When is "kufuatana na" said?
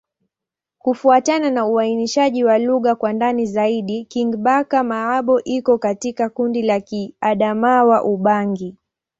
0.79-1.65